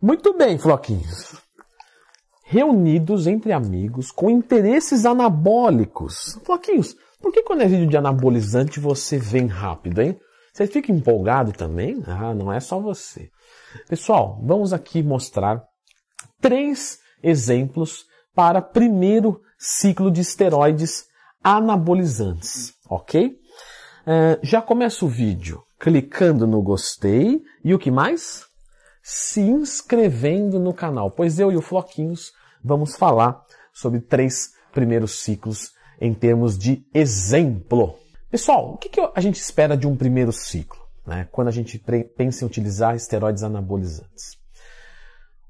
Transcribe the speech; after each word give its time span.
Muito 0.00 0.32
bem, 0.32 0.56
floquinhos. 0.56 1.34
Reunidos 2.44 3.26
entre 3.26 3.52
amigos 3.52 4.12
com 4.12 4.30
interesses 4.30 5.04
anabólicos. 5.04 6.38
Floquinhos, 6.44 6.94
por 7.20 7.32
que 7.32 7.42
quando 7.42 7.62
é 7.62 7.66
vídeo 7.66 7.88
de 7.88 7.96
anabolizante 7.96 8.78
você 8.78 9.18
vem 9.18 9.48
rápido, 9.48 10.00
hein? 10.00 10.16
Você 10.52 10.68
fica 10.68 10.92
empolgado 10.92 11.50
também? 11.50 12.00
Ah, 12.06 12.32
não 12.32 12.52
é 12.52 12.60
só 12.60 12.80
você. 12.80 13.28
Pessoal, 13.88 14.40
vamos 14.44 14.72
aqui 14.72 15.02
mostrar 15.02 15.64
três 16.40 16.98
exemplos 17.20 18.04
para 18.36 18.62
primeiro 18.62 19.40
ciclo 19.58 20.12
de 20.12 20.20
esteroides 20.20 21.06
anabolizantes, 21.42 22.72
ok? 22.88 23.36
É, 24.06 24.38
já 24.44 24.62
começa 24.62 25.04
o 25.04 25.08
vídeo 25.08 25.60
clicando 25.78 26.46
no 26.46 26.62
gostei 26.62 27.40
e 27.64 27.74
o 27.74 27.78
que 27.80 27.90
mais? 27.90 28.47
Se 29.02 29.40
inscrevendo 29.40 30.58
no 30.58 30.74
canal, 30.74 31.10
pois 31.10 31.38
eu 31.38 31.50
e 31.52 31.56
o 31.56 31.62
Floquinhos 31.62 32.32
vamos 32.62 32.96
falar 32.96 33.42
sobre 33.72 34.00
três 34.00 34.50
primeiros 34.72 35.20
ciclos 35.20 35.72
em 36.00 36.14
termos 36.14 36.58
de 36.58 36.84
exemplo. 36.92 37.98
Pessoal, 38.30 38.74
o 38.74 38.76
que, 38.76 38.90
a 39.14 39.20
gente 39.20 39.40
espera 39.40 39.76
de 39.76 39.86
um 39.86 39.96
primeiro 39.96 40.32
ciclo, 40.32 40.80
né, 41.06 41.28
quando 41.32 41.48
a 41.48 41.52
gente 41.52 41.82
pensa 42.16 42.44
em 42.44 42.46
utilizar 42.46 42.94
esteroides 42.94 43.42
anabolizantes? 43.42 44.36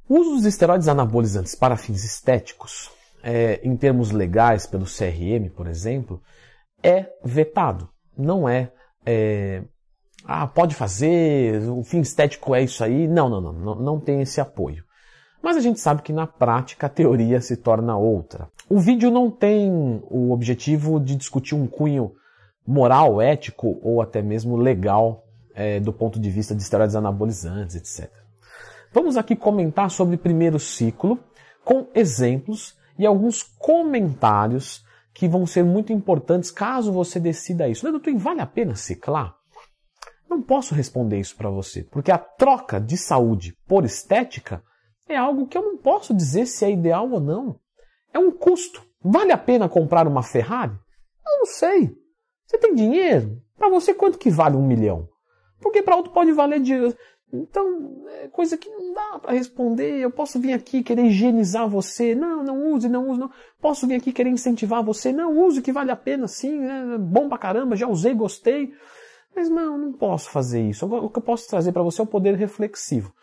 O 0.08 0.18
uso 0.18 0.36
dos 0.36 0.44
esteroides 0.46 0.88
anabolizantes 0.88 1.54
para 1.54 1.76
fins 1.76 2.04
estéticos, 2.04 2.90
é, 3.22 3.60
em 3.62 3.76
termos 3.76 4.10
legais, 4.10 4.66
pelo 4.66 4.84
CRM, 4.84 5.50
por 5.54 5.66
exemplo, 5.66 6.22
é 6.82 7.10
vetado. 7.24 7.90
Não 8.16 8.48
é, 8.48 8.72
é, 9.04 9.62
ah, 10.24 10.46
pode 10.46 10.74
fazer, 10.74 11.62
o 11.70 11.82
fim 11.82 12.00
estético 12.00 12.54
é 12.54 12.62
isso 12.62 12.82
aí. 12.84 13.08
Não, 13.08 13.28
não, 13.28 13.40
não, 13.40 13.52
não, 13.52 13.74
não 13.74 14.00
tem 14.00 14.20
esse 14.20 14.40
apoio. 14.40 14.84
Mas 15.42 15.56
a 15.56 15.60
gente 15.60 15.80
sabe 15.80 16.02
que 16.02 16.12
na 16.12 16.26
prática 16.26 16.86
a 16.86 16.90
teoria 16.90 17.40
se 17.40 17.56
torna 17.56 17.96
outra. 17.96 18.48
O 18.68 18.78
vídeo 18.78 19.10
não 19.10 19.30
tem 19.30 19.70
o 20.10 20.32
objetivo 20.32 21.00
de 21.00 21.16
discutir 21.16 21.54
um 21.54 21.66
cunho 21.66 22.12
moral, 22.66 23.22
ético 23.22 23.78
ou 23.82 24.02
até 24.02 24.20
mesmo 24.20 24.56
legal 24.56 25.24
é, 25.54 25.80
do 25.80 25.92
ponto 25.92 26.20
de 26.20 26.30
vista 26.30 26.54
de 26.54 26.62
esteroides 26.62 26.94
anabolizantes, 26.94 27.76
etc. 27.76 28.12
Vamos 28.92 29.16
aqui 29.16 29.34
comentar 29.34 29.90
sobre 29.90 30.16
o 30.16 30.18
primeiro 30.18 30.58
ciclo 30.58 31.18
com 31.64 31.86
exemplos 31.94 32.76
e 32.98 33.06
alguns 33.06 33.42
comentários 33.42 34.84
que 35.14 35.28
vão 35.28 35.46
ser 35.46 35.64
muito 35.64 35.92
importantes 35.92 36.50
caso 36.50 36.92
você 36.92 37.18
decida 37.18 37.68
isso. 37.68 37.90
Twin, 38.00 38.18
vale 38.18 38.40
a 38.40 38.46
pena 38.46 38.74
ciclar? 38.74 39.37
Não 40.28 40.42
posso 40.42 40.74
responder 40.74 41.18
isso 41.18 41.36
para 41.36 41.50
você, 41.50 41.82
porque 41.84 42.10
a 42.10 42.18
troca 42.18 42.80
de 42.80 42.96
saúde 42.96 43.56
por 43.66 43.84
estética 43.84 44.62
é 45.08 45.16
algo 45.16 45.46
que 45.46 45.56
eu 45.56 45.62
não 45.62 45.78
posso 45.78 46.14
dizer 46.14 46.46
se 46.46 46.64
é 46.64 46.70
ideal 46.70 47.10
ou 47.10 47.20
não. 47.20 47.58
É 48.12 48.18
um 48.18 48.30
custo. 48.30 48.86
Vale 49.02 49.32
a 49.32 49.38
pena 49.38 49.68
comprar 49.68 50.06
uma 50.06 50.22
Ferrari? 50.22 50.74
Eu 51.26 51.38
não 51.38 51.46
sei. 51.46 51.96
Você 52.46 52.58
tem 52.58 52.74
dinheiro? 52.74 53.40
Para 53.56 53.68
você, 53.68 53.94
quanto 53.94 54.18
que 54.18 54.30
vale 54.30 54.56
um 54.56 54.66
milhão? 54.66 55.08
Porque 55.60 55.82
para 55.82 55.96
outro 55.96 56.12
pode 56.12 56.32
valer 56.32 56.60
de. 56.60 56.74
Então, 57.32 58.06
é 58.22 58.28
coisa 58.28 58.56
que 58.56 58.70
não 58.70 58.94
dá 58.94 59.18
para 59.18 59.32
responder. 59.32 59.98
Eu 59.98 60.10
posso 60.10 60.38
vir 60.40 60.52
aqui 60.52 60.82
querer 60.82 61.04
higienizar 61.04 61.68
você. 61.68 62.14
Não, 62.14 62.42
não 62.42 62.72
use, 62.72 62.88
não 62.88 63.08
use, 63.08 63.20
não. 63.20 63.30
Posso 63.60 63.86
vir 63.86 63.96
aqui 63.96 64.12
querer 64.12 64.30
incentivar 64.30 64.82
você. 64.82 65.12
Não, 65.12 65.38
use 65.38 65.60
que 65.60 65.72
vale 65.72 65.90
a 65.90 65.96
pena, 65.96 66.26
sim. 66.26 66.64
É 66.64 66.98
bom 66.98 67.28
pra 67.28 67.38
caramba, 67.38 67.76
já 67.76 67.86
usei, 67.86 68.14
gostei. 68.14 68.72
Mas 69.38 69.48
não, 69.48 69.78
não 69.78 69.92
posso 69.92 70.30
fazer 70.30 70.60
isso. 70.68 70.84
O 70.84 71.08
que 71.08 71.18
eu 71.18 71.22
posso 71.22 71.46
trazer 71.46 71.70
para 71.70 71.82
você 71.84 72.00
é 72.00 72.04
o 72.04 72.08
poder 72.08 72.34
reflexivo. 72.34 73.14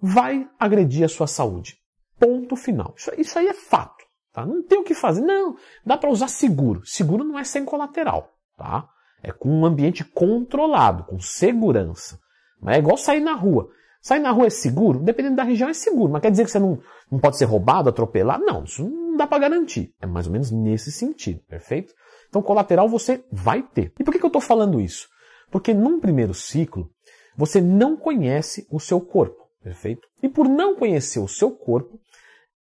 Vai 0.00 0.48
agredir 0.58 1.04
a 1.04 1.08
sua 1.08 1.26
saúde. 1.26 1.76
Ponto 2.18 2.56
final. 2.56 2.94
Isso, 2.96 3.10
isso 3.18 3.38
aí 3.38 3.46
é 3.46 3.52
fato. 3.52 4.02
Tá? 4.32 4.46
Não 4.46 4.62
tem 4.62 4.78
o 4.78 4.82
que 4.82 4.94
fazer. 4.94 5.20
Não, 5.20 5.56
dá 5.84 5.98
para 5.98 6.08
usar 6.08 6.28
seguro. 6.28 6.80
Seguro 6.86 7.24
não 7.24 7.38
é 7.38 7.44
sem 7.44 7.62
colateral. 7.62 8.32
Tá? 8.56 8.88
É 9.22 9.32
com 9.32 9.50
um 9.50 9.66
ambiente 9.66 10.02
controlado, 10.02 11.04
com 11.04 11.20
segurança. 11.20 12.18
Mas 12.58 12.76
é 12.76 12.78
igual 12.78 12.96
sair 12.96 13.20
na 13.20 13.34
rua. 13.34 13.68
Sair 14.00 14.20
na 14.20 14.30
rua 14.30 14.46
é 14.46 14.50
seguro? 14.50 14.98
Dependendo 14.98 15.36
da 15.36 15.42
região 15.42 15.68
é 15.68 15.74
seguro. 15.74 16.10
Mas 16.10 16.22
quer 16.22 16.30
dizer 16.30 16.46
que 16.46 16.50
você 16.50 16.58
não, 16.58 16.80
não 17.12 17.18
pode 17.18 17.36
ser 17.36 17.44
roubado, 17.44 17.90
atropelado? 17.90 18.46
Não, 18.46 18.64
isso 18.64 18.82
não 18.82 19.14
dá 19.18 19.26
para 19.26 19.40
garantir. 19.40 19.94
É 20.00 20.06
mais 20.06 20.26
ou 20.26 20.32
menos 20.32 20.50
nesse 20.50 20.90
sentido, 20.90 21.40
perfeito? 21.46 21.92
Então 22.30 22.40
colateral 22.40 22.88
você 22.88 23.22
vai 23.30 23.62
ter. 23.62 23.92
E 24.00 24.04
por 24.04 24.10
que, 24.10 24.18
que 24.18 24.24
eu 24.24 24.28
estou 24.28 24.40
falando 24.40 24.80
isso? 24.80 25.06
Porque 25.50 25.74
num 25.74 26.00
primeiro 26.00 26.34
ciclo, 26.34 26.90
você 27.36 27.60
não 27.60 27.96
conhece 27.96 28.66
o 28.70 28.78
seu 28.78 29.00
corpo, 29.00 29.48
perfeito? 29.62 30.06
E 30.22 30.28
por 30.28 30.48
não 30.48 30.76
conhecer 30.76 31.18
o 31.18 31.28
seu 31.28 31.50
corpo, 31.50 31.98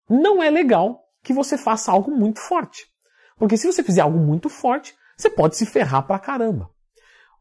não 0.09 0.41
é 0.41 0.49
legal 0.49 1.03
que 1.23 1.33
você 1.33 1.57
faça 1.57 1.91
algo 1.91 2.11
muito 2.11 2.39
forte. 2.39 2.85
Porque 3.37 3.57
se 3.57 3.67
você 3.67 3.83
fizer 3.83 4.01
algo 4.01 4.17
muito 4.17 4.49
forte, 4.49 4.95
você 5.17 5.29
pode 5.29 5.55
se 5.55 5.65
ferrar 5.65 6.05
pra 6.05 6.19
caramba. 6.19 6.69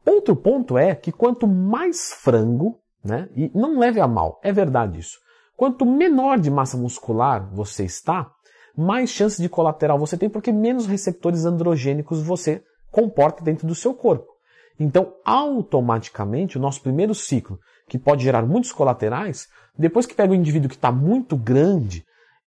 Outro 0.05 0.35
ponto 0.35 0.77
é 0.77 0.93
que 0.95 1.11
quanto 1.11 1.47
mais 1.47 2.11
frango, 2.13 2.79
né, 3.03 3.29
e 3.35 3.51
não 3.53 3.79
leve 3.79 3.99
a 3.99 4.07
mal, 4.07 4.39
é 4.43 4.51
verdade 4.51 4.99
isso. 4.99 5.17
Quanto 5.55 5.85
menor 5.85 6.39
de 6.39 6.51
massa 6.51 6.77
muscular 6.77 7.49
você 7.53 7.85
está, 7.85 8.31
mais 8.75 9.09
chance 9.09 9.41
de 9.41 9.47
colateral 9.47 9.97
você 9.97 10.17
tem, 10.17 10.29
porque 10.29 10.51
menos 10.51 10.85
receptores 10.85 11.45
androgênicos 11.45 12.21
você 12.21 12.63
comporta 12.91 13.43
dentro 13.43 13.65
do 13.65 13.73
seu 13.73 13.93
corpo. 13.93 14.34
Então, 14.79 15.13
automaticamente, 15.23 16.57
o 16.57 16.61
nosso 16.61 16.81
primeiro 16.81 17.15
ciclo, 17.15 17.59
que 17.87 17.97
pode 17.97 18.23
gerar 18.23 18.45
muitos 18.45 18.71
colaterais, 18.71 19.47
depois 19.77 20.05
que 20.05 20.15
pega 20.15 20.31
o 20.31 20.35
indivíduo 20.35 20.69
que 20.69 20.75
está 20.75 20.91
muito 20.91 21.35
grande, 21.35 22.03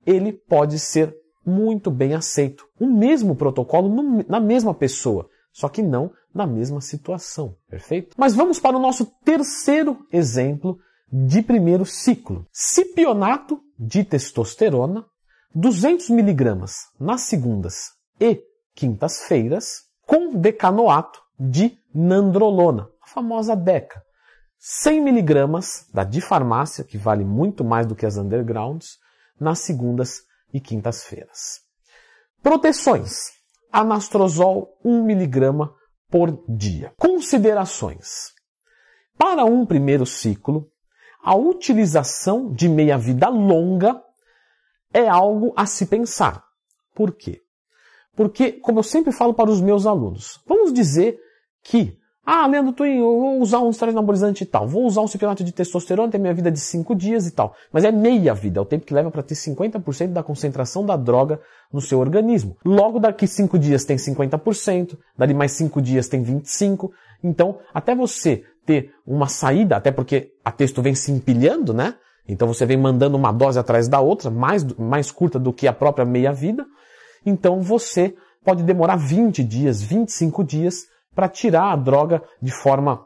ele 0.07 0.33
pode 0.33 0.79
ser 0.79 1.15
muito 1.45 1.91
bem 1.91 2.15
aceito. 2.15 2.65
O 2.79 2.87
mesmo 2.87 3.35
protocolo 3.35 3.89
no, 3.89 4.25
na 4.29 4.41
mesma 4.41 4.75
pessoa, 4.75 5.29
só 5.53 5.69
que 5.69 5.83
não 5.83 6.11
na 6.35 6.47
mesma 6.47 6.81
situação, 6.81 7.57
perfeito? 7.69 8.15
Mas 8.17 8.35
vamos 8.35 8.61
para 8.61 8.77
o 8.77 8.81
nosso 8.81 9.07
terceiro 9.25 9.99
exemplo 10.13 10.79
de 11.11 11.43
primeiro 11.43 11.87
ciclo. 11.87 12.47
Cipionato 12.53 13.61
de 13.79 14.05
testosterona, 14.05 15.07
200 15.55 16.11
miligramas 16.11 16.75
nas 17.01 17.23
segundas 17.23 17.93
e 18.21 18.43
quintas-feiras, 18.75 19.85
com 20.07 20.35
decanoato 20.35 21.21
de 21.39 21.79
nandrolona, 21.95 22.89
a 23.03 23.07
famosa 23.07 23.55
DECA. 23.55 24.03
100 24.59 25.01
miligramas 25.03 25.89
da 25.95 26.03
de 26.03 26.21
farmácia, 26.21 26.83
que 26.83 26.99
vale 26.99 27.25
muito 27.25 27.65
mais 27.65 27.87
do 27.87 27.95
que 27.95 28.05
as 28.05 28.17
undergrounds, 28.17 28.99
nas 29.39 29.61
segundas 29.61 30.23
e 30.53 30.61
quintas-feiras. 30.61 31.61
Proteções. 32.43 33.39
Anastrozol 33.71 34.79
1 34.85 35.05
miligrama 35.05 35.75
por 36.11 36.43
dia. 36.49 36.93
Considerações. 36.99 38.33
Para 39.17 39.45
um 39.45 39.67
primeiro 39.67 40.07
ciclo, 40.07 40.71
a 41.23 41.37
utilização 41.37 42.53
de 42.53 42.69
meia-vida 42.69 43.29
longa 43.29 44.03
é 44.93 45.07
algo 45.09 45.53
a 45.57 45.67
se 45.67 45.87
pensar. 45.87 46.43
Por 46.95 47.13
quê? 47.13 47.43
Porque, 48.17 48.53
como 48.53 48.79
eu 48.79 48.83
sempre 48.83 49.13
falo 49.13 49.35
para 49.35 49.51
os 49.51 49.61
meus 49.61 49.87
alunos, 49.87 50.43
vamos 50.47 50.73
dizer 50.73 51.21
que, 51.63 51.97
ah, 52.25 52.47
Leandro 52.47 52.73
Twin, 52.73 52.99
eu 52.99 53.19
vou 53.19 53.41
usar 53.41 53.61
um 53.61 53.71
esteroide 53.71 53.97
anabolizante 53.97 54.45
e 54.45 54.47
tal, 54.47 54.67
vou 54.67 54.85
usar 54.85 55.01
um 55.01 55.07
cipionato 55.07 55.43
de 55.43 55.53
testosterona, 55.53 56.11
tem 56.11 56.21
minha 56.21 56.35
vida 56.35 56.51
de 56.51 56.61
5 56.61 56.95
dias 56.95 57.27
e 57.27 57.31
tal. 57.31 57.55
Mas 57.73 57.85
é 57.85 57.91
meia 57.91 58.35
vida, 58.35 58.61
é 58.61 58.63
o 58.63 58.67
tempo 58.67 58.85
que 58.85 58.93
leva 58.93 59.11
para 59.11 59.23
ter 59.23 59.35
50% 59.35 60.13
da 60.13 60.23
concentração 60.23 60.85
da 60.85 60.97
droga 60.97 61.41
no 61.73 61.81
seu 61.81 61.99
organismo. 61.99 62.57
Logo 62.65 62.99
daqui 62.99 63.27
5 63.27 63.59
dias 63.59 63.85
tem 63.85 63.97
50%, 63.97 64.99
dali 65.17 65.35
mais 65.35 65.53
5 65.53 65.81
dias 65.81 66.09
tem 66.09 66.23
25%. 66.23 66.91
Então, 67.25 67.59
até 67.75 67.95
você 67.95 68.45
ter 68.65 68.93
uma 69.07 69.27
saída, 69.27 69.77
até 69.77 69.91
porque 69.91 70.33
a 70.45 70.53
texto 70.53 70.83
vem 70.83 70.95
se 70.95 71.11
empilhando, 71.11 71.73
né? 71.73 71.95
Então 72.29 72.47
você 72.47 72.67
vem 72.67 72.77
mandando 72.77 73.17
uma 73.17 73.33
dose 73.33 73.59
atrás 73.59 73.89
da 73.89 74.01
outra, 74.01 74.31
mais, 74.31 74.63
mais 74.75 75.11
curta 75.11 75.39
do 75.39 75.51
que 75.51 75.67
a 75.67 75.73
própria 75.73 76.05
meia 76.05 76.31
vida. 76.31 76.67
Então 77.25 77.63
você 77.63 78.15
pode 78.45 78.63
demorar 78.63 78.97
20 78.97 79.43
dias, 79.43 79.81
25 79.81 80.45
dias 80.45 80.85
para 81.19 81.29
tirar 81.29 81.73
a 81.73 81.75
droga 81.75 82.23
de 82.41 82.53
forma 82.53 83.05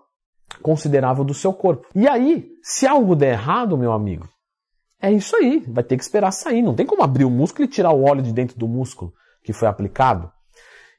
considerável 0.61 1.25
do 1.25 1.33
seu 1.33 1.51
corpo. 1.51 1.87
E 1.95 2.07
aí, 2.07 2.47
se 2.63 2.87
algo 2.87 3.17
der 3.17 3.33
errado, 3.33 3.79
meu 3.79 3.91
amigo, 3.91 4.29
é 5.01 5.11
isso 5.11 5.35
aí, 5.35 5.65
vai 5.67 5.83
ter 5.83 5.97
que 5.97 6.03
esperar 6.03 6.31
sair. 6.31 6.61
Não 6.61 6.75
tem 6.75 6.85
como 6.85 7.03
abrir 7.03 7.25
o 7.25 7.31
músculo 7.31 7.65
e 7.65 7.69
tirar 7.69 7.91
o 7.91 8.05
óleo 8.05 8.21
de 8.21 8.31
dentro 8.31 8.59
do 8.59 8.69
músculo 8.69 9.15
que 9.43 9.55
foi 9.55 9.67
aplicado. 9.67 10.31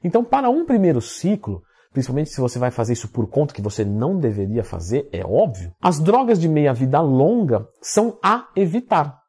Então, 0.02 0.24
para 0.24 0.50
um 0.50 0.66
primeiro 0.66 1.00
ciclo, 1.00 1.62
principalmente 1.92 2.30
se 2.30 2.40
você 2.40 2.58
vai 2.58 2.72
fazer 2.72 2.94
isso 2.94 3.06
por 3.06 3.28
conta 3.28 3.54
que 3.54 3.62
você 3.62 3.84
não 3.84 4.18
deveria 4.18 4.64
fazer, 4.64 5.08
é 5.12 5.24
óbvio, 5.24 5.72
as 5.80 6.00
drogas 6.00 6.40
de 6.40 6.48
meia-vida 6.48 7.00
longa 7.00 7.64
são 7.80 8.18
a 8.24 8.48
evitar. 8.56 9.20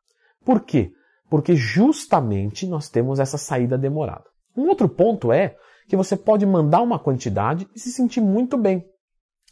Por 0.44 0.62
quê? 0.62 0.92
Porque 1.30 1.56
justamente 1.56 2.66
nós 2.66 2.90
temos 2.90 3.20
essa 3.20 3.38
saída 3.38 3.78
demorada. 3.78 4.26
Um 4.58 4.70
outro 4.70 4.90
ponto 4.90 5.32
é 5.32 5.56
que 5.88 5.96
você 5.96 6.16
pode 6.16 6.46
mandar 6.46 6.82
uma 6.82 7.00
quantidade 7.00 7.68
e 7.76 7.80
se 7.80 7.92
sentir 7.92 8.22
muito 8.22 8.58
bem. 8.58 8.86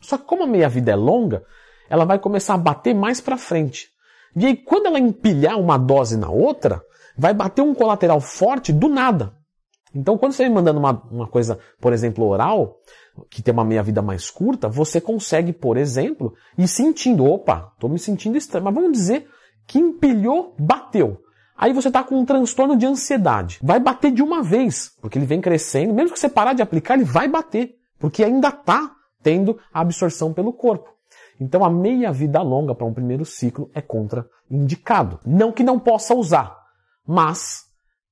Só 0.02 0.18
que 0.18 0.26
como 0.26 0.44
a 0.44 0.48
meia-vida 0.48 0.92
é 0.92 0.96
longa, 0.96 1.44
ela 1.90 2.06
vai 2.06 2.20
começar 2.20 2.56
a 2.56 2.58
bater 2.58 2.94
mais 2.94 3.22
para 3.22 3.38
frente. 3.38 3.90
E 4.36 4.46
aí, 4.46 4.58
quando 4.58 4.88
ela 4.88 5.00
empilhar 5.00 5.60
uma 5.60 5.78
dose 5.78 6.18
na 6.18 6.30
outra, 6.30 6.82
vai 7.18 7.34
bater 7.34 7.62
um 7.62 7.76
colateral 7.76 8.20
forte 8.20 8.74
do 8.74 8.90
nada. 8.90 9.34
Então, 9.94 10.18
quando 10.18 10.34
você 10.34 10.50
me 10.50 10.56
mandando 10.56 10.80
uma, 10.80 10.92
uma 11.12 11.28
coisa, 11.28 11.60
por 11.80 11.94
exemplo, 11.94 12.26
oral, 12.26 12.78
que 13.30 13.44
tem 13.44 13.54
uma 13.54 13.64
meia-vida 13.64 14.02
mais 14.02 14.32
curta, 14.32 14.68
você 14.68 15.00
consegue, 15.00 15.54
por 15.54 15.78
exemplo, 15.78 16.34
ir 16.58 16.68
sentindo, 16.68 17.26
opa, 17.26 17.72
estou 17.76 17.90
me 17.90 18.00
sentindo 18.00 18.38
estranho. 18.38 18.66
Mas 18.66 18.74
vamos 18.74 18.92
dizer 18.92 19.28
que 19.68 19.78
empilhou, 19.78 20.56
bateu. 20.58 21.20
Aí 21.58 21.72
você 21.72 21.88
está 21.88 22.04
com 22.04 22.20
um 22.20 22.26
transtorno 22.26 22.76
de 22.76 22.86
ansiedade. 22.86 23.60
Vai 23.62 23.80
bater 23.80 24.12
de 24.12 24.22
uma 24.22 24.42
vez, 24.42 24.92
porque 25.02 25.18
ele 25.18 25.26
vem 25.26 25.40
crescendo. 25.40 25.94
Mesmo 25.94 26.14
que 26.14 26.20
você 26.20 26.30
parar 26.30 26.54
de 26.54 26.62
aplicar, 26.62 26.96
ele 26.96 27.04
vai 27.04 27.28
bater, 27.28 27.76
porque 28.00 28.24
ainda 28.24 28.50
está 28.50 28.92
tendo 29.22 29.60
a 29.74 29.82
absorção 29.82 30.34
pelo 30.34 30.52
corpo. 30.52 30.90
Então 31.40 31.64
a 31.64 31.70
meia-vida 31.70 32.42
longa 32.42 32.76
para 32.76 32.86
um 32.86 32.94
primeiro 32.94 33.26
ciclo 33.26 33.70
é 33.74 33.82
contraindicado. 33.82 35.20
Não 35.26 35.52
que 35.52 35.64
não 35.64 35.80
possa 35.80 36.14
usar, 36.14 36.56
mas 37.06 37.64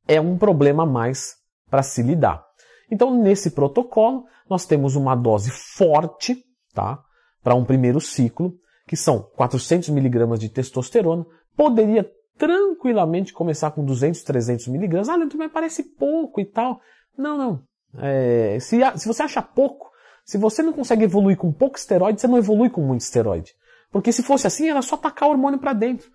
é 0.08 0.20
um 0.20 0.38
problema 0.38 0.86
mais 0.86 1.36
para 1.70 1.84
se 1.84 2.02
lidar. 2.02 2.44
Então 2.90 3.16
nesse 3.22 3.52
protocolo 3.52 4.26
nós 4.50 4.66
temos 4.66 4.96
uma 4.96 5.16
dose 5.16 5.50
forte, 5.50 6.44
tá, 6.74 7.00
para 7.44 7.56
um 7.56 7.64
primeiro 7.64 8.02
ciclo, 8.02 8.54
que 8.88 8.98
são 8.98 9.22
400 9.36 9.90
miligramas 9.90 10.40
de 10.40 10.50
testosterona. 10.50 11.26
Poderia 11.56 12.10
tranquilamente 12.38 13.34
começar 13.34 13.72
com 13.72 13.84
200, 13.84 14.24
300 14.24 14.68
miligramas. 14.68 15.10
Ah, 15.10 15.16
Leandro, 15.16 15.38
mas 15.38 15.52
parece 15.52 15.84
pouco 15.84 16.40
e 16.40 16.46
tal. 16.46 16.80
Não, 17.18 17.38
não. 17.38 17.64
É, 17.98 18.58
se, 18.60 18.80
se 18.98 19.08
você 19.08 19.24
acha 19.24 19.42
pouco, 19.42 19.90
se 20.26 20.38
você 20.38 20.62
não 20.64 20.74
consegue 20.74 21.04
evoluir 21.04 21.38
com 21.38 21.52
pouco 21.52 21.78
esteroide, 21.78 22.22
você 22.22 22.28
não 22.28 22.38
evolui 22.38 22.70
com 22.70 22.82
muito 22.82 23.02
esteroide. 23.02 23.54
Porque 23.92 24.12
se 24.12 24.24
fosse 24.24 24.48
assim, 24.48 24.70
era 24.70 24.82
só 24.82 24.96
tacar 24.96 25.28
o 25.28 25.32
hormônio 25.32 25.60
para 25.60 25.74
dentro. 25.74 26.10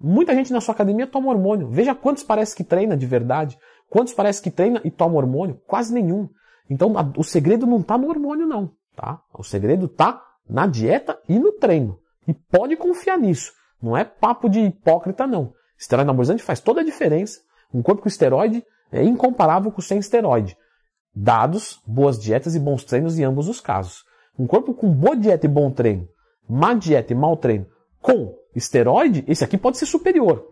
Muita 0.00 0.34
gente 0.34 0.52
na 0.52 0.60
sua 0.60 0.74
academia 0.74 1.06
toma 1.06 1.30
hormônio. 1.30 1.68
Veja 1.68 1.94
quantos 1.94 2.22
parece 2.22 2.54
que 2.54 2.62
treina 2.62 2.96
de 2.96 3.06
verdade. 3.06 3.58
Quantos 3.88 4.14
parece 4.14 4.42
que 4.42 4.50
treina 4.50 4.80
e 4.84 4.90
toma 4.90 5.16
hormônio? 5.16 5.60
Quase 5.66 5.92
nenhum. 5.92 6.28
Então 6.68 6.96
a, 6.98 7.10
o 7.16 7.24
segredo 7.24 7.66
não 7.66 7.78
está 7.80 7.96
no 7.96 8.08
hormônio, 8.08 8.46
não. 8.46 8.72
Tá? 8.94 9.20
O 9.32 9.42
segredo 9.42 9.86
está 9.86 10.22
na 10.48 10.66
dieta 10.66 11.18
e 11.28 11.38
no 11.38 11.52
treino. 11.52 11.98
E 12.26 12.34
pode 12.34 12.76
confiar 12.76 13.18
nisso. 13.18 13.52
Não 13.82 13.96
é 13.96 14.04
papo 14.04 14.48
de 14.48 14.60
hipócrita, 14.60 15.26
não. 15.26 15.52
Esteroide 15.78 16.08
anabolizante 16.08 16.42
faz 16.42 16.60
toda 16.60 16.80
a 16.80 16.84
diferença. 16.84 17.40
Um 17.72 17.82
corpo 17.82 18.02
com 18.02 18.08
esteroide 18.08 18.64
é 18.90 19.02
incomparável 19.02 19.70
com 19.70 19.80
sem 19.80 19.98
esteroide 19.98 20.56
dados, 21.16 21.80
boas 21.86 22.20
dietas 22.20 22.54
e 22.54 22.60
bons 22.60 22.84
treinos 22.84 23.18
em 23.18 23.24
ambos 23.24 23.48
os 23.48 23.58
casos. 23.58 24.04
Um 24.38 24.46
corpo 24.46 24.74
com 24.74 24.92
boa 24.92 25.16
dieta 25.16 25.46
e 25.46 25.48
bom 25.48 25.70
treino, 25.70 26.06
má 26.46 26.74
dieta 26.74 27.14
e 27.14 27.16
mau 27.16 27.38
treino, 27.38 27.66
com 28.02 28.34
esteroide, 28.54 29.24
esse 29.26 29.42
aqui 29.42 29.56
pode 29.56 29.78
ser 29.78 29.86
superior, 29.86 30.46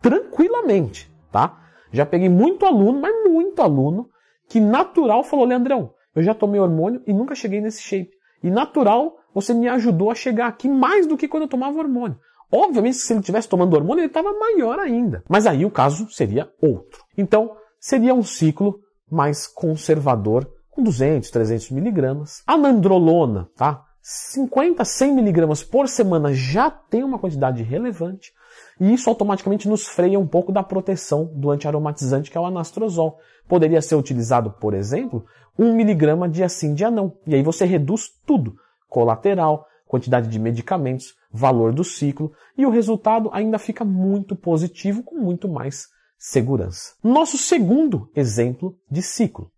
tranquilamente, 0.00 1.12
tá? 1.30 1.58
Já 1.92 2.06
peguei 2.06 2.30
muito 2.30 2.64
aluno, 2.64 2.98
mas 3.00 3.12
muito 3.24 3.60
aluno, 3.60 4.08
que 4.48 4.58
natural 4.58 5.22
falou, 5.22 5.44
Leandrão, 5.44 5.92
eu 6.14 6.22
já 6.22 6.34
tomei 6.34 6.58
hormônio 6.58 7.02
e 7.06 7.12
nunca 7.12 7.34
cheguei 7.34 7.60
nesse 7.60 7.82
shape. 7.82 8.10
E 8.42 8.50
natural, 8.50 9.16
você 9.34 9.52
me 9.52 9.68
ajudou 9.68 10.10
a 10.10 10.14
chegar 10.14 10.46
aqui 10.46 10.68
mais 10.68 11.06
do 11.06 11.16
que 11.16 11.28
quando 11.28 11.42
eu 11.42 11.48
tomava 11.48 11.78
hormônio. 11.78 12.18
Obviamente, 12.52 12.96
se 12.96 13.12
ele 13.12 13.20
estivesse 13.20 13.48
tomando 13.48 13.74
hormônio, 13.74 14.00
ele 14.00 14.08
estava 14.08 14.32
maior 14.32 14.78
ainda. 14.78 15.22
Mas 15.28 15.46
aí 15.46 15.64
o 15.64 15.70
caso 15.70 16.10
seria 16.10 16.50
outro. 16.60 17.04
Então, 17.16 17.56
seria 17.78 18.14
um 18.14 18.22
ciclo 18.22 18.80
mais 19.10 19.46
conservador, 19.46 20.50
com 20.70 20.82
200, 20.82 21.30
300 21.30 21.70
miligramas. 21.70 22.42
A 22.46 22.56
nandrolona, 22.56 23.48
tá? 23.56 23.84
50, 24.02 24.84
100 24.84 25.14
miligramas 25.14 25.62
por 25.62 25.86
semana 25.86 26.32
já 26.32 26.70
tem 26.70 27.04
uma 27.04 27.18
quantidade 27.18 27.62
relevante 27.62 28.32
e 28.80 28.94
isso 28.94 29.10
automaticamente 29.10 29.68
nos 29.68 29.86
freia 29.86 30.18
um 30.18 30.26
pouco 30.26 30.50
da 30.50 30.62
proteção 30.62 31.30
do 31.34 31.50
antiaromatizante 31.50 32.30
que 32.30 32.38
é 32.38 32.40
o 32.40 32.46
anastrozol. 32.46 33.18
Poderia 33.46 33.82
ser 33.82 33.94
utilizado, 33.96 34.50
por 34.52 34.74
exemplo, 34.74 35.24
1 35.58 35.74
miligrama 35.74 36.28
de 36.28 36.42
assim 36.42 36.74
de 36.74 36.84
anão. 36.84 37.12
E 37.26 37.34
aí 37.34 37.42
você 37.42 37.66
reduz 37.66 38.08
tudo, 38.26 38.54
colateral, 38.88 39.66
quantidade 39.86 40.28
de 40.28 40.38
medicamentos, 40.38 41.14
valor 41.30 41.72
do 41.72 41.84
ciclo 41.84 42.32
e 42.56 42.66
o 42.66 42.70
resultado 42.70 43.30
ainda 43.32 43.58
fica 43.58 43.84
muito 43.84 44.34
positivo 44.34 45.02
com 45.02 45.16
muito 45.16 45.48
mais 45.48 45.86
segurança. 46.18 46.94
Nosso 47.02 47.38
segundo 47.38 48.10
exemplo 48.14 48.76
de 48.90 49.02
ciclo. 49.02 49.50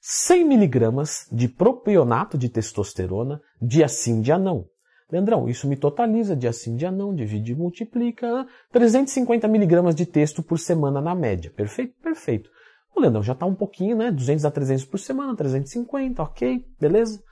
100 0.00 0.44
miligramas 0.46 1.26
de 1.30 1.46
propionato 1.46 2.38
de 2.38 2.48
testosterona 2.48 3.40
de 3.60 3.84
assim 3.84 4.22
de 4.22 4.32
anão. 4.32 4.66
Leandrão, 5.12 5.48
isso 5.48 5.68
me 5.68 5.76
totaliza 5.76 6.36
de 6.36 6.46
assim 6.46 6.76
de 6.76 6.86
anão, 6.86 7.14
divide 7.14 7.52
e 7.52 7.54
multiplica 7.54 8.46
350 8.72 9.48
miligramas 9.48 9.94
de 9.94 10.06
texto 10.06 10.42
por 10.42 10.58
semana 10.58 11.00
na 11.00 11.14
média. 11.14 11.50
Perfeito? 11.50 11.94
Perfeito. 12.00 12.48
O 12.94 13.00
Leandrão 13.00 13.22
já 13.22 13.32
está 13.32 13.44
um 13.44 13.54
pouquinho, 13.54 13.96
né? 13.96 14.10
200 14.10 14.44
a 14.44 14.50
300 14.50 14.84
por 14.84 14.98
semana, 14.98 15.36
350, 15.36 16.22
ok, 16.22 16.64
beleza? 16.80 17.22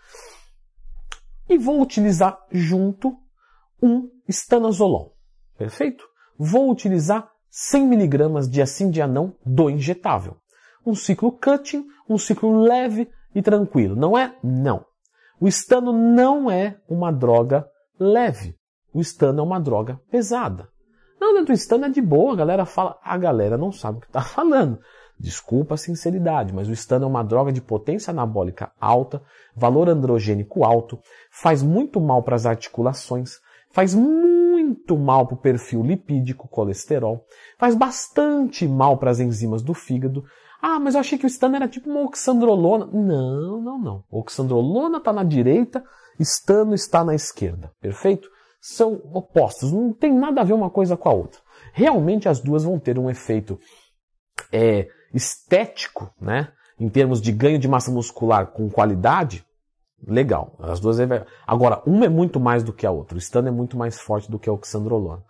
E 1.48 1.56
vou 1.56 1.80
utilizar 1.80 2.38
junto 2.50 3.16
um 3.82 4.08
estanazolol. 4.28 5.14
Perfeito? 5.56 6.04
Vou 6.38 6.70
utilizar 6.70 7.30
100mg 7.52 8.48
de 8.48 8.62
acindianão 8.62 9.34
do 9.44 9.68
injetável. 9.68 10.36
Um 10.86 10.94
ciclo 10.94 11.32
cutting, 11.32 11.84
um 12.08 12.16
ciclo 12.16 12.60
leve 12.62 13.10
e 13.34 13.42
tranquilo. 13.42 13.96
Não 13.96 14.16
é? 14.16 14.36
Não. 14.42 14.84
O 15.40 15.46
estano 15.46 15.92
não 15.92 16.50
é 16.50 16.78
uma 16.88 17.12
droga 17.12 17.68
leve. 17.98 18.56
O 18.92 19.00
estano 19.00 19.40
é 19.40 19.42
uma 19.42 19.60
droga 19.60 20.00
pesada. 20.10 20.68
Não, 21.20 21.34
dentro 21.34 21.52
do 21.52 21.52
estano 21.52 21.86
é 21.86 21.88
de 21.88 22.00
boa, 22.00 22.32
a 22.32 22.36
galera 22.36 22.64
fala. 22.64 22.98
A 23.02 23.16
galera 23.18 23.58
não 23.58 23.72
sabe 23.72 23.98
o 23.98 24.00
que 24.00 24.06
está 24.06 24.22
falando. 24.22 24.78
Desculpa 25.20 25.74
a 25.74 25.78
sinceridade, 25.78 26.54
mas 26.54 26.68
o 26.68 26.72
estano 26.72 27.04
é 27.04 27.08
uma 27.08 27.24
droga 27.24 27.52
de 27.52 27.60
potência 27.60 28.12
anabólica 28.12 28.70
alta, 28.80 29.20
valor 29.54 29.88
androgênico 29.88 30.64
alto, 30.64 31.00
faz 31.30 31.60
muito 31.60 32.00
mal 32.00 32.22
para 32.22 32.36
as 32.36 32.46
articulações, 32.46 33.40
faz 33.70 33.94
muito 33.94 34.96
mal 34.96 35.26
para 35.26 35.34
o 35.34 35.40
perfil 35.40 35.82
lipídico, 35.82 36.48
colesterol, 36.48 37.24
faz 37.58 37.74
bastante 37.74 38.66
mal 38.66 38.98
para 38.98 39.10
as 39.10 39.20
enzimas 39.20 39.62
do 39.62 39.74
fígado. 39.74 40.24
Ah, 40.60 40.80
mas 40.80 40.94
eu 40.94 41.00
achei 41.00 41.18
que 41.18 41.24
o 41.24 41.28
estano 41.28 41.56
era 41.56 41.68
tipo 41.68 41.88
uma 41.88 42.02
oxandrolona. 42.02 42.86
Não, 42.86 43.60
não, 43.60 43.78
não. 43.78 44.04
Oxandrolona 44.10 44.98
está 44.98 45.12
na 45.12 45.22
direita, 45.22 45.84
estano 46.18 46.74
está 46.74 47.04
na 47.04 47.14
esquerda. 47.14 47.70
Perfeito? 47.80 48.28
São 48.60 49.00
opostos, 49.14 49.72
não 49.72 49.92
tem 49.92 50.12
nada 50.12 50.40
a 50.40 50.44
ver 50.44 50.52
uma 50.52 50.68
coisa 50.68 50.96
com 50.96 51.08
a 51.08 51.12
outra. 51.12 51.40
Realmente 51.72 52.28
as 52.28 52.40
duas 52.40 52.64
vão 52.64 52.78
ter 52.78 52.98
um 52.98 53.08
efeito 53.08 53.58
é, 54.52 54.88
estético, 55.14 56.12
né? 56.20 56.52
Em 56.78 56.88
termos 56.88 57.20
de 57.20 57.30
ganho 57.30 57.58
de 57.58 57.68
massa 57.68 57.90
muscular 57.90 58.48
com 58.48 58.68
qualidade, 58.68 59.44
Legal. 60.06 60.54
As 60.60 60.80
duas 60.80 61.00
é... 61.00 61.26
Agora, 61.46 61.82
uma 61.86 62.06
é 62.06 62.08
muito 62.08 62.38
mais 62.38 62.62
do 62.62 62.72
que 62.72 62.86
a 62.86 62.90
outra. 62.90 63.16
O 63.16 63.18
estano 63.18 63.48
é 63.48 63.50
muito 63.50 63.76
mais 63.76 63.98
forte 63.98 64.30
do 64.30 64.38
que 64.38 64.48
a 64.48 64.52
oxandrolona. 64.52 65.22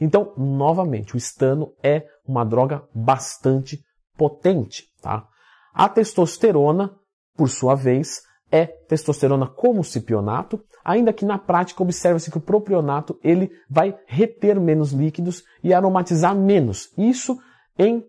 Então, 0.00 0.32
novamente, 0.36 1.14
o 1.14 1.16
estano 1.16 1.72
é 1.82 2.04
uma 2.26 2.44
droga 2.44 2.82
bastante 2.94 3.80
potente, 4.16 4.84
tá? 5.00 5.26
A 5.72 5.88
testosterona, 5.88 6.94
por 7.36 7.48
sua 7.48 7.74
vez, 7.74 8.22
é 8.50 8.66
testosterona 8.66 9.46
como 9.46 9.84
cipionato, 9.84 10.62
ainda 10.84 11.12
que 11.12 11.24
na 11.24 11.38
prática 11.38 11.82
observa-se 11.82 12.30
que 12.30 12.38
o 12.38 12.40
propionato 12.40 13.18
ele 13.22 13.50
vai 13.68 13.98
reter 14.06 14.60
menos 14.60 14.92
líquidos 14.92 15.42
e 15.62 15.74
aromatizar 15.74 16.34
menos. 16.34 16.90
Isso 16.96 17.36
em 17.78 18.04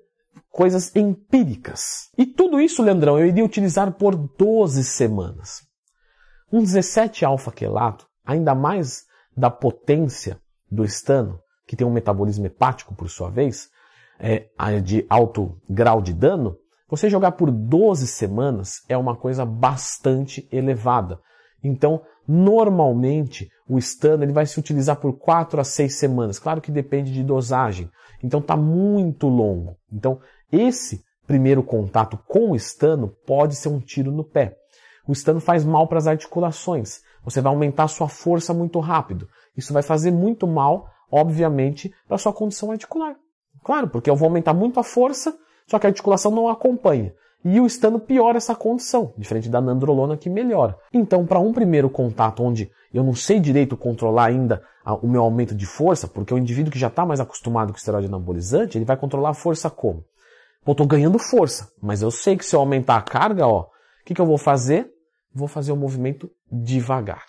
coisas 0.50 0.96
empíricas. 0.96 2.10
E 2.18 2.26
tudo 2.26 2.60
isso, 2.60 2.84
Leandrão, 2.84 3.20
eu 3.20 3.26
iria 3.26 3.46
utilizar 3.46 3.92
por 3.94 4.16
12 4.16 4.84
semanas. 4.84 5.67
Um 6.52 6.60
17 6.60 7.26
alfa-quelato, 7.26 8.08
ainda 8.26 8.56
mais 8.56 9.04
da 9.36 9.50
potência 9.50 10.40
do 10.72 10.86
estano, 10.86 11.40
que 11.68 11.76
tem 11.76 11.86
um 11.86 11.92
metabolismo 11.92 12.46
hepático 12.46 12.96
por 12.96 13.10
sua 13.10 13.30
vez, 13.30 13.70
é, 14.20 14.48
de 14.82 15.06
alto 15.10 15.60
grau 15.70 16.02
de 16.02 16.14
dano, 16.14 16.58
você 16.90 17.10
jogar 17.10 17.34
por 17.34 17.52
12 17.52 18.08
semanas 18.08 18.82
é 18.88 18.98
uma 18.98 19.16
coisa 19.16 19.46
bastante 19.46 20.48
elevada. 20.52 21.20
Então, 21.62 22.02
normalmente, 22.26 23.50
o 23.68 23.78
estano 23.78 24.24
ele 24.24 24.32
vai 24.32 24.46
se 24.46 24.58
utilizar 24.58 24.96
por 24.96 25.18
4 25.18 25.60
a 25.60 25.64
6 25.66 25.94
semanas. 25.96 26.40
Claro 26.40 26.62
que 26.62 26.72
depende 26.72 27.12
de 27.12 27.24
dosagem. 27.24 27.90
Então, 28.24 28.40
está 28.40 28.56
muito 28.56 29.28
longo. 29.28 29.76
Então, 29.92 30.20
esse 30.50 31.04
primeiro 31.26 31.62
contato 31.62 32.18
com 32.26 32.52
o 32.52 32.56
estano 32.56 33.14
pode 33.26 33.56
ser 33.56 33.68
um 33.68 33.82
tiro 33.82 34.12
no 34.12 34.24
pé. 34.24 34.56
O 35.08 35.14
estano 35.14 35.40
faz 35.40 35.64
mal 35.64 35.88
para 35.88 35.98
as 35.98 36.08
articulações. 36.08 37.02
Você 37.24 37.42
vai 37.42 37.52
aumentar 37.52 37.88
sua 37.88 38.08
força 38.08 38.54
muito 38.54 38.80
rápido. 38.80 39.28
Isso 39.56 39.74
vai 39.74 39.82
fazer 39.82 40.12
muito 40.12 40.46
mal, 40.46 40.88
obviamente, 41.12 41.94
para 42.06 42.16
a 42.16 42.20
sua 42.20 42.34
condição 42.34 42.72
articular. 42.72 43.16
Claro, 43.64 43.88
porque 43.88 44.10
eu 44.10 44.16
vou 44.16 44.28
aumentar 44.28 44.54
muito 44.54 44.80
a 44.80 44.84
força, 44.84 45.36
só 45.66 45.80
que 45.80 45.88
a 45.88 45.90
articulação 45.90 46.32
não 46.32 46.48
acompanha. 46.48 47.14
e 47.46 47.60
o 47.62 47.66
estano 47.66 48.00
piora 48.00 48.38
essa 48.38 48.56
condição, 48.56 49.14
diferente 49.18 49.48
da 49.48 49.62
nandrolona 49.62 50.18
que 50.18 50.30
melhora. 50.30 50.76
Então, 50.92 51.26
para 51.26 51.40
um 51.40 51.54
primeiro 51.54 51.90
contato 51.90 52.44
onde 52.44 52.70
eu 52.94 53.04
não 53.04 53.14
sei 53.14 53.40
direito 53.40 53.78
controlar 53.78 54.26
ainda 54.26 54.62
o 55.02 55.08
meu 55.08 55.22
aumento 55.22 55.54
de 55.56 55.66
força, 55.66 56.08
porque 56.08 56.34
o 56.34 56.38
indivíduo 56.38 56.72
que 56.72 56.80
já 56.80 56.88
está 56.88 57.06
mais 57.06 57.20
acostumado 57.20 57.72
com 57.72 57.78
esteroide 57.78 58.08
anabolizante, 58.08 58.78
ele 58.78 58.86
vai 58.86 58.98
controlar 58.98 59.30
a 59.30 59.34
força 59.34 59.70
como? 59.70 60.04
Pô, 60.66 60.74
tô 60.76 60.86
ganhando 60.86 61.20
força, 61.20 61.72
mas 61.82 62.02
eu 62.02 62.12
sei 62.12 62.36
que 62.36 62.46
se 62.46 62.56
eu 62.56 62.60
aumentar 62.60 62.98
a 62.98 63.02
carga, 63.02 63.48
ó, 63.48 63.62
o 63.62 63.68
que, 64.06 64.14
que 64.14 64.20
eu 64.20 64.26
vou 64.26 64.38
fazer? 64.38 64.90
Vou 65.38 65.48
fazer 65.48 65.72
o 65.72 65.78
movimento 65.78 66.32
devagar. 66.52 67.24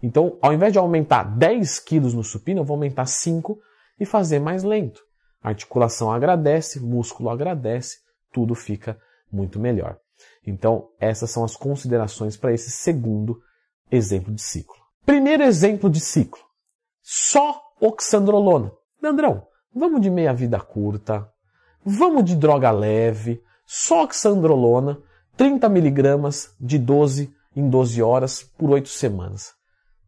Então, 0.00 0.38
ao 0.40 0.52
invés 0.52 0.72
de 0.72 0.78
aumentar 0.78 1.24
10 1.24 1.80
quilos 1.80 2.14
no 2.14 2.22
supino, 2.22 2.60
eu 2.60 2.64
vou 2.64 2.76
aumentar 2.76 3.04
5 3.04 3.58
e 3.98 4.06
fazer 4.06 4.38
mais 4.38 4.62
lento. 4.62 5.02
A 5.42 5.48
articulação 5.48 6.12
agradece, 6.12 6.78
músculo 6.78 7.28
agradece, 7.28 7.96
tudo 8.32 8.54
fica 8.54 8.96
muito 9.32 9.58
melhor. 9.58 9.98
Então, 10.46 10.88
essas 11.00 11.28
são 11.28 11.42
as 11.42 11.56
considerações 11.56 12.36
para 12.36 12.52
esse 12.52 12.70
segundo 12.70 13.40
exemplo 13.90 14.32
de 14.32 14.42
ciclo. 14.42 14.76
Primeiro 15.04 15.42
exemplo 15.42 15.90
de 15.90 15.98
ciclo. 15.98 16.44
Só 17.02 17.60
oxandrolona. 17.80 18.70
Leandrão, 19.02 19.48
vamos 19.74 20.00
de 20.00 20.10
meia 20.10 20.32
vida 20.32 20.60
curta, 20.60 21.28
vamos 21.84 22.24
de 22.24 22.36
droga 22.36 22.70
leve, 22.70 23.42
só 23.66 24.04
oxandrolona, 24.04 25.02
30 25.36 25.68
miligramas 25.68 26.54
de 26.60 26.78
12 26.78 27.32
em 27.54 27.68
12 27.68 28.02
horas 28.02 28.42
por 28.42 28.70
8 28.70 28.88
semanas. 28.88 29.52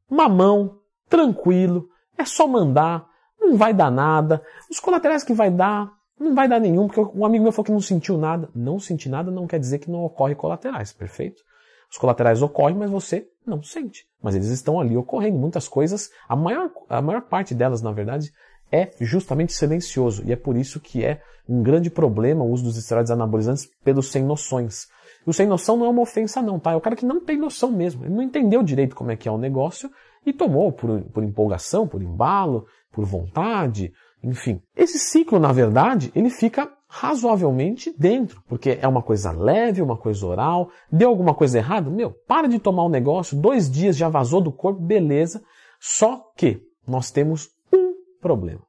Mamão, 0.08 0.78
tranquilo, 1.08 1.88
é 2.16 2.24
só 2.24 2.46
mandar, 2.46 3.06
não 3.40 3.56
vai 3.56 3.72
dar 3.72 3.90
nada. 3.90 4.42
Os 4.70 4.80
colaterais 4.80 5.22
que 5.22 5.32
vai 5.32 5.50
dar, 5.50 5.90
não 6.18 6.34
vai 6.34 6.48
dar 6.48 6.60
nenhum, 6.60 6.88
porque 6.88 7.16
um 7.16 7.24
amigo 7.24 7.44
meu 7.44 7.52
falou 7.52 7.66
que 7.66 7.72
não 7.72 7.80
sentiu 7.80 8.18
nada. 8.18 8.48
Não 8.54 8.78
sentir 8.78 9.08
nada 9.08 9.30
não 9.30 9.46
quer 9.46 9.58
dizer 9.58 9.78
que 9.78 9.90
não 9.90 10.04
ocorre 10.04 10.34
colaterais, 10.34 10.92
perfeito? 10.92 11.42
Os 11.90 11.96
colaterais 11.96 12.42
ocorrem, 12.42 12.76
mas 12.76 12.90
você 12.90 13.26
não 13.46 13.62
sente. 13.62 14.04
Mas 14.22 14.34
eles 14.34 14.48
estão 14.48 14.78
ali 14.78 14.96
ocorrendo. 14.96 15.38
Muitas 15.38 15.66
coisas, 15.66 16.10
a 16.28 16.36
maior, 16.36 16.70
a 16.88 17.00
maior 17.00 17.22
parte 17.22 17.54
delas, 17.54 17.80
na 17.80 17.92
verdade, 17.92 18.30
é 18.70 18.90
justamente 19.00 19.54
silencioso. 19.54 20.22
E 20.26 20.32
é 20.32 20.36
por 20.36 20.56
isso 20.56 20.80
que 20.80 21.04
é 21.04 21.22
um 21.48 21.62
grande 21.62 21.88
problema 21.88 22.44
o 22.44 22.50
uso 22.50 22.64
dos 22.64 22.76
esteroides 22.76 23.10
anabolizantes 23.10 23.66
pelos 23.82 24.10
sem 24.10 24.22
noções. 24.22 24.86
O 25.28 25.32
sem 25.34 25.46
noção 25.46 25.76
não 25.76 25.84
é 25.84 25.90
uma 25.90 26.00
ofensa 26.00 26.40
não, 26.40 26.58
tá? 26.58 26.72
É 26.72 26.76
o 26.76 26.80
cara 26.80 26.96
que 26.96 27.04
não 27.04 27.20
tem 27.20 27.36
noção 27.36 27.70
mesmo. 27.70 28.02
Ele 28.02 28.14
não 28.14 28.22
entendeu 28.22 28.62
direito 28.62 28.96
como 28.96 29.10
é 29.10 29.16
que 29.16 29.28
é 29.28 29.30
o 29.30 29.36
negócio 29.36 29.90
e 30.24 30.32
tomou 30.32 30.72
por, 30.72 31.02
por 31.02 31.22
empolgação, 31.22 31.86
por 31.86 32.00
embalo, 32.00 32.64
por 32.90 33.04
vontade, 33.04 33.92
enfim. 34.24 34.62
Esse 34.74 34.98
ciclo, 34.98 35.38
na 35.38 35.52
verdade, 35.52 36.10
ele 36.14 36.30
fica 36.30 36.72
razoavelmente 36.88 37.94
dentro, 37.98 38.42
porque 38.48 38.78
é 38.80 38.88
uma 38.88 39.02
coisa 39.02 39.30
leve, 39.30 39.82
uma 39.82 39.98
coisa 39.98 40.26
oral, 40.26 40.70
deu 40.90 41.10
alguma 41.10 41.34
coisa 41.34 41.58
errada, 41.58 41.90
meu, 41.90 42.10
para 42.26 42.48
de 42.48 42.58
tomar 42.58 42.84
o 42.84 42.86
um 42.86 42.90
negócio, 42.90 43.36
dois 43.36 43.70
dias 43.70 43.98
já 43.98 44.08
vazou 44.08 44.40
do 44.40 44.50
corpo, 44.50 44.80
beleza. 44.80 45.42
Só 45.78 46.32
que 46.34 46.62
nós 46.86 47.10
temos 47.10 47.50
um 47.70 47.92
problema. 48.18 48.62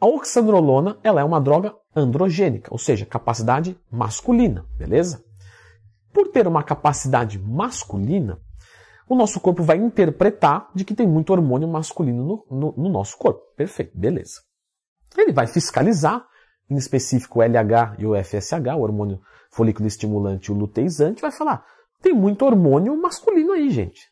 A 0.00 0.06
oxandrolona, 0.06 0.96
ela 1.02 1.20
é 1.20 1.24
uma 1.24 1.40
droga 1.40 1.74
androgênica, 1.94 2.72
ou 2.72 2.78
seja, 2.78 3.04
capacidade 3.04 3.76
masculina, 3.90 4.64
beleza? 4.78 5.24
Por 6.12 6.28
ter 6.28 6.46
uma 6.46 6.62
capacidade 6.62 7.38
masculina, 7.38 8.38
o 9.08 9.14
nosso 9.14 9.40
corpo 9.40 9.62
vai 9.62 9.76
interpretar 9.76 10.70
de 10.74 10.84
que 10.84 10.94
tem 10.94 11.06
muito 11.06 11.32
hormônio 11.32 11.68
masculino 11.68 12.24
no, 12.24 12.58
no, 12.58 12.74
no 12.76 12.88
nosso 12.88 13.16
corpo. 13.18 13.40
Perfeito, 13.56 13.96
beleza. 13.96 14.40
Ele 15.16 15.32
vai 15.32 15.46
fiscalizar, 15.46 16.24
em 16.70 16.76
específico 16.76 17.38
o 17.38 17.42
LH 17.42 17.96
e 17.98 18.06
o 18.06 18.14
FSH, 18.24 18.74
o 18.76 18.80
hormônio 18.80 19.20
folículo 19.50 19.86
estimulante 19.86 20.50
e 20.50 20.54
o 20.54 20.56
luteizante, 20.56 21.20
vai 21.20 21.30
falar: 21.30 21.64
tem 22.00 22.14
muito 22.14 22.44
hormônio 22.44 22.96
masculino 23.00 23.52
aí, 23.52 23.70
gente. 23.70 24.10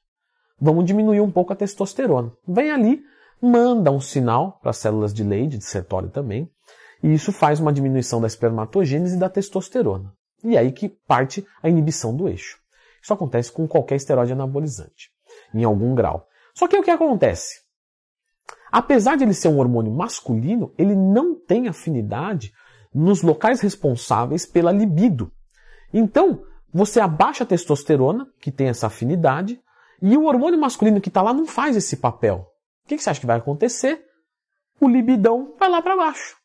Vamos 0.60 0.84
diminuir 0.84 1.20
um 1.20 1.30
pouco 1.30 1.52
a 1.52 1.56
testosterona. 1.56 2.32
Vem 2.46 2.70
ali, 2.70 3.02
manda 3.40 3.90
um 3.90 4.00
sinal 4.00 4.58
para 4.60 4.70
as 4.70 4.76
células 4.76 5.14
de 5.14 5.24
Leydig, 5.24 5.56
de 5.56 5.64
Sertório 5.64 6.10
também, 6.10 6.50
e 7.02 7.12
isso 7.14 7.32
faz 7.32 7.58
uma 7.58 7.72
diminuição 7.72 8.20
da 8.20 8.26
espermatogênese 8.26 9.16
e 9.16 9.18
da 9.18 9.30
testosterona. 9.30 10.12
E 10.42 10.56
aí 10.56 10.72
que 10.72 10.88
parte 10.88 11.46
a 11.62 11.68
inibição 11.68 12.16
do 12.16 12.28
eixo. 12.28 12.58
Isso 13.02 13.12
acontece 13.12 13.50
com 13.50 13.66
qualquer 13.66 13.96
esteroide 13.96 14.32
anabolizante, 14.32 15.10
em 15.54 15.64
algum 15.64 15.94
grau. 15.94 16.26
Só 16.54 16.68
que 16.68 16.76
o 16.76 16.82
que 16.82 16.90
acontece? 16.90 17.60
Apesar 18.70 19.16
de 19.16 19.24
ele 19.24 19.34
ser 19.34 19.48
um 19.48 19.58
hormônio 19.58 19.92
masculino, 19.92 20.72
ele 20.78 20.94
não 20.94 21.34
tem 21.34 21.68
afinidade 21.68 22.52
nos 22.94 23.22
locais 23.22 23.60
responsáveis 23.60 24.46
pela 24.46 24.70
libido. 24.70 25.32
Então, 25.92 26.44
você 26.72 27.00
abaixa 27.00 27.44
a 27.44 27.46
testosterona, 27.46 28.28
que 28.40 28.52
tem 28.52 28.68
essa 28.68 28.86
afinidade, 28.86 29.60
e 30.00 30.16
o 30.16 30.24
hormônio 30.24 30.58
masculino 30.58 31.00
que 31.00 31.08
está 31.08 31.20
lá 31.20 31.32
não 31.32 31.46
faz 31.46 31.76
esse 31.76 31.96
papel. 31.96 32.46
O 32.84 32.88
que 32.88 32.98
você 32.98 33.10
acha 33.10 33.20
que 33.20 33.26
vai 33.26 33.38
acontecer? 33.38 34.04
O 34.80 34.88
libidão 34.88 35.54
vai 35.58 35.68
lá 35.68 35.82
para 35.82 35.96
baixo. 35.96 36.36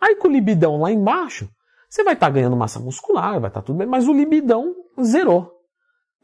Aí 0.00 0.16
com 0.16 0.28
o 0.28 0.32
libidão 0.32 0.80
lá 0.80 0.90
embaixo, 0.90 1.50
você 1.90 2.04
vai 2.04 2.14
estar 2.14 2.28
tá 2.28 2.32
ganhando 2.32 2.56
massa 2.56 2.78
muscular, 2.78 3.40
vai 3.40 3.50
estar 3.50 3.60
tá 3.60 3.62
tudo 3.62 3.78
bem, 3.78 3.86
mas 3.86 4.06
o 4.06 4.12
libidão 4.12 4.72
zerou. 5.02 5.50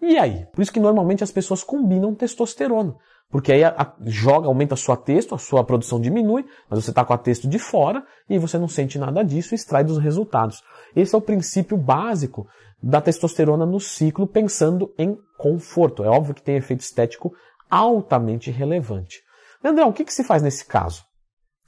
E 0.01 0.17
aí? 0.17 0.47
Por 0.53 0.63
isso 0.63 0.73
que 0.73 0.79
normalmente 0.79 1.25
as 1.25 1.33
pessoas 1.33 1.65
combinam 1.65 2.15
testosterona. 2.15 2.95
Porque 3.29 3.53
aí 3.53 3.65
a, 3.65 3.71
a, 3.71 3.95
joga, 4.05 4.47
aumenta 4.47 4.75
a 4.75 4.77
sua 4.77 4.97
texto, 4.97 5.35
a 5.35 5.39
sua 5.39 5.65
produção 5.65 6.01
diminui, 6.01 6.47
mas 6.71 6.85
você 6.85 6.91
está 6.91 7.05
com 7.05 7.13
a 7.13 7.19
texto 7.19 7.49
de 7.49 7.59
fora 7.59 8.07
e 8.31 8.39
você 8.39 8.57
não 8.57 8.69
sente 8.69 8.97
nada 8.97 9.25
disso 9.25 9.55
e 9.55 9.57
extrai 9.57 9.83
dos 9.83 9.99
resultados. 9.99 10.63
Esse 10.95 11.17
é 11.17 11.19
o 11.19 11.23
princípio 11.23 11.77
básico 11.77 12.47
da 12.81 13.01
testosterona 13.01 13.67
no 13.67 13.81
ciclo, 13.81 14.27
pensando 14.27 14.95
em 14.97 15.19
conforto. 15.37 16.05
É 16.05 16.09
óbvio 16.09 16.35
que 16.35 16.43
tem 16.43 16.55
efeito 16.55 16.83
estético 16.83 17.35
altamente 17.69 18.53
relevante. 18.53 19.21
Leandrão, 19.65 19.89
o 19.89 19.93
que, 19.93 20.05
que 20.05 20.15
se 20.15 20.23
faz 20.23 20.43
nesse 20.43 20.65
caso? 20.65 21.03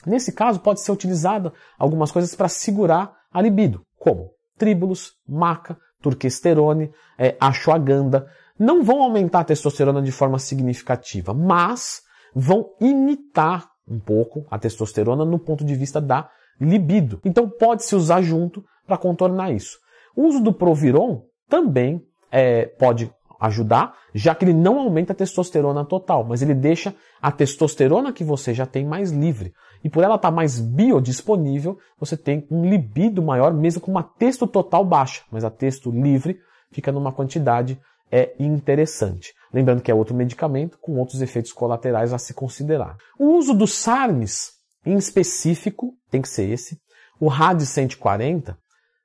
Nesse 0.06 0.32
caso, 0.32 0.60
pode 0.60 0.80
ser 0.80 0.92
utilizada 0.92 1.52
algumas 1.76 2.12
coisas 2.12 2.32
para 2.36 2.48
segurar 2.48 3.12
a 3.32 3.42
libido, 3.42 3.84
como 3.98 4.30
tríbulos, 4.56 5.12
maca, 5.26 5.78
turquesterone, 6.00 6.90
é, 7.18 7.36
ashwagandha, 7.40 8.26
não 8.58 8.82
vão 8.82 9.02
aumentar 9.02 9.40
a 9.40 9.44
testosterona 9.44 10.02
de 10.02 10.10
forma 10.10 10.38
significativa, 10.38 11.32
mas 11.32 12.02
vão 12.34 12.70
imitar 12.80 13.68
um 13.86 13.98
pouco 13.98 14.46
a 14.50 14.58
testosterona 14.58 15.24
no 15.24 15.38
ponto 15.38 15.64
de 15.64 15.74
vista 15.74 16.00
da 16.00 16.28
libido. 16.60 17.20
Então 17.24 17.48
pode-se 17.48 17.94
usar 17.94 18.20
junto 18.22 18.64
para 18.86 18.98
contornar 18.98 19.52
isso. 19.52 19.78
O 20.16 20.24
uso 20.24 20.40
do 20.40 20.52
Proviron 20.52 21.22
também 21.48 22.02
é, 22.30 22.66
pode 22.66 23.10
ajudar, 23.40 23.94
já 24.18 24.34
que 24.34 24.44
ele 24.44 24.54
não 24.54 24.80
aumenta 24.80 25.12
a 25.12 25.16
testosterona 25.16 25.84
total, 25.84 26.24
mas 26.24 26.42
ele 26.42 26.54
deixa 26.54 26.94
a 27.22 27.30
testosterona 27.30 28.12
que 28.12 28.24
você 28.24 28.52
já 28.52 28.66
tem 28.66 28.84
mais 28.84 29.10
livre. 29.10 29.52
E 29.82 29.88
por 29.88 30.02
ela 30.02 30.16
estar 30.16 30.30
tá 30.30 30.34
mais 30.34 30.58
biodisponível, 30.58 31.78
você 31.98 32.16
tem 32.16 32.46
um 32.50 32.68
libido 32.68 33.22
maior, 33.22 33.54
mesmo 33.54 33.80
com 33.80 33.90
uma 33.90 34.02
testo 34.02 34.46
total 34.46 34.84
baixa, 34.84 35.22
mas 35.30 35.44
a 35.44 35.50
testo 35.50 35.90
livre 35.90 36.38
fica 36.72 36.90
numa 36.90 37.12
quantidade 37.12 37.80
é 38.10 38.34
interessante. 38.38 39.34
Lembrando 39.52 39.82
que 39.82 39.90
é 39.90 39.94
outro 39.94 40.14
medicamento 40.14 40.78
com 40.80 40.98
outros 40.98 41.22
efeitos 41.22 41.52
colaterais 41.52 42.12
a 42.12 42.18
se 42.18 42.34
considerar. 42.34 42.96
O 43.18 43.36
uso 43.36 43.54
do 43.54 43.66
SARMs, 43.66 44.52
em 44.84 44.96
específico, 44.96 45.94
tem 46.10 46.22
que 46.22 46.28
ser 46.28 46.48
esse, 46.50 46.78
o 47.20 47.28
RAD 47.28 47.64
140, 47.64 48.56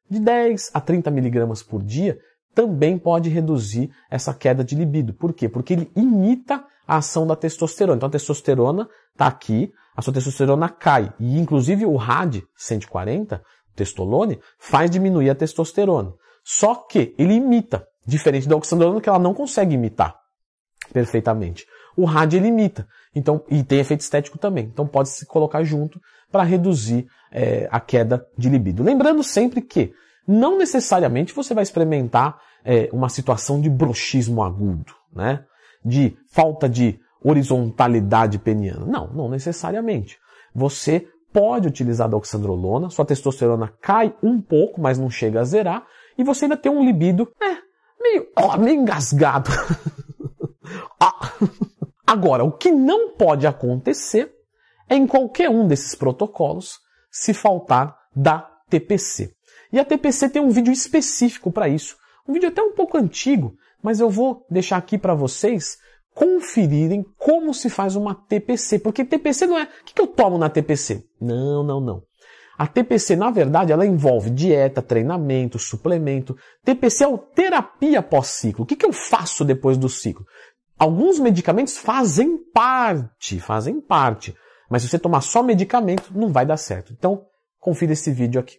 de 0.10 0.20
10 0.20 0.72
a 0.74 0.82
30 0.82 1.12
miligramas 1.12 1.62
por 1.62 1.84
dia, 1.84 2.18
também 2.54 2.98
pode 2.98 3.30
reduzir 3.30 3.92
essa 4.10 4.34
queda 4.34 4.64
de 4.64 4.76
libido. 4.76 5.14
Por 5.14 5.34
quê? 5.34 5.50
Porque 5.50 5.74
ele 5.74 5.92
imita 5.96 6.64
a 6.88 6.98
ação 6.98 7.26
da 7.26 7.36
testosterona. 7.36 7.98
Então 7.98 8.08
a 8.08 8.12
testosterona 8.12 8.88
está 9.12 9.28
aqui, 9.28 9.72
a 9.96 10.02
sua 10.02 10.14
testosterona 10.14 10.70
cai. 10.70 11.14
E 11.20 11.40
inclusive 11.40 11.86
o 11.86 11.96
RAD 11.96 12.44
140, 12.56 13.38
o 13.38 13.76
testolone, 13.76 14.40
faz 14.60 14.90
diminuir 14.90 15.30
a 15.30 15.36
testosterona. 15.36 16.14
Só 16.44 16.76
que 16.76 17.16
ele 17.18 17.34
imita. 17.34 17.86
Diferente 18.06 18.50
da 18.50 18.56
oxandrolona 18.58 19.00
que 19.00 19.08
ela 19.08 19.20
não 19.20 19.34
consegue 19.34 19.76
imitar 19.76 20.14
perfeitamente. 20.92 21.66
O 21.96 22.06
RAD 22.06 22.34
ele 22.34 22.48
imita. 22.48 22.88
Então, 23.16 23.44
e 23.50 23.64
tem 23.64 23.80
efeito 23.80 24.02
estético 24.02 24.38
também. 24.38 24.66
Então 24.66 24.86
pode 24.86 25.10
se 25.10 25.26
colocar 25.26 25.64
junto 25.64 26.00
para 26.32 26.44
reduzir 26.44 27.08
é, 27.32 27.68
a 27.72 27.80
queda 27.80 28.26
de 28.38 28.50
libido. 28.50 28.84
Lembrando 28.84 29.24
sempre 29.24 29.62
que 29.62 29.94
não 30.28 30.58
necessariamente 30.58 31.34
você 31.34 31.54
vai 31.54 31.64
experimentar 31.64 32.40
é, 32.64 32.90
uma 32.94 33.10
situação 33.10 33.60
de 33.60 33.70
bruxismo 33.70 34.42
agudo, 34.44 34.94
né? 35.14 35.44
De 35.84 36.18
falta 36.30 36.70
de 36.70 37.00
horizontalidade 37.24 38.40
peniana. 38.40 38.86
Não, 38.86 39.08
não 39.08 39.30
necessariamente. 39.30 40.18
Você 40.54 41.08
pode 41.32 41.68
utilizar 41.68 42.12
a 42.14 42.16
oxandrolona, 42.16 42.90
sua 42.90 43.06
testosterona 43.06 43.74
cai 43.82 44.16
um 44.22 44.40
pouco, 44.40 44.80
mas 44.80 45.00
não 45.00 45.10
chega 45.10 45.42
a 45.42 45.44
zerar, 45.44 45.86
e 46.18 46.24
você 46.24 46.46
ainda 46.46 46.56
tem 46.56 46.72
um 46.72 46.86
libido, 46.86 47.32
é, 47.42 47.58
meio, 48.02 48.28
ó, 48.38 48.58
meio 48.58 48.82
engasgado. 48.82 49.50
ah. 51.00 51.32
Agora, 52.06 52.44
o 52.44 52.52
que 52.52 52.72
não 52.72 53.14
pode 53.14 53.48
acontecer 53.48 54.32
é 54.88 54.96
em 54.96 55.08
qualquer 55.08 55.50
um 55.50 55.68
desses 55.68 55.96
protocolos 55.96 56.80
se 57.10 57.34
faltar 57.34 57.98
da 58.16 58.48
TPC. 58.70 59.34
E 59.74 59.80
a 59.80 59.84
TPC 59.84 60.30
tem 60.30 60.42
um 60.42 60.52
vídeo 60.52 60.72
específico 60.72 61.52
para 61.52 61.68
isso. 61.68 61.98
Um 62.28 62.34
vídeo 62.34 62.50
até 62.50 62.62
um 62.62 62.74
pouco 62.74 62.96
antigo, 62.96 63.56
mas 63.82 64.00
eu 64.00 64.08
vou 64.08 64.46
deixar 64.48 64.78
aqui 64.78 65.00
para 65.00 65.16
vocês 65.16 65.78
conferirem 66.14 67.04
como 67.18 67.56
se 67.56 67.72
faz 67.72 67.96
uma 67.96 68.14
TPC. 68.14 68.78
Porque 68.78 69.04
TPC 69.04 69.48
não 69.48 69.58
é. 69.58 69.64
O 69.64 69.68
que 69.84 70.00
eu 70.00 70.06
tomo 70.06 70.38
na 70.38 70.48
TPC? 70.48 71.04
Não, 71.20 71.64
não, 71.64 71.82
não. 71.82 72.04
A 72.56 72.68
TPC, 72.68 73.16
na 73.16 73.32
verdade, 73.32 73.72
ela 73.72 73.84
envolve 73.84 74.30
dieta, 74.30 74.80
treinamento, 74.80 75.58
suplemento. 75.58 76.38
TPC 76.64 77.04
é 77.04 77.08
o 77.08 77.18
terapia 77.18 78.04
pós-ciclo. 78.04 78.64
O 78.64 78.68
que 78.68 78.86
eu 78.86 78.94
faço 78.94 79.44
depois 79.44 79.76
do 79.76 79.90
ciclo? 79.90 80.24
Alguns 80.78 81.20
medicamentos 81.20 81.78
fazem 81.78 82.38
parte, 82.54 83.40
fazem 83.40 83.82
parte. 83.82 84.36
Mas 84.70 84.84
se 84.84 84.90
você 84.90 85.00
tomar 85.00 85.22
só 85.22 85.42
medicamento, 85.42 86.12
não 86.14 86.32
vai 86.32 86.46
dar 86.46 86.58
certo. 86.58 86.94
Então, 86.94 87.26
confira 87.60 87.94
esse 87.94 88.12
vídeo 88.12 88.40
aqui. 88.40 88.58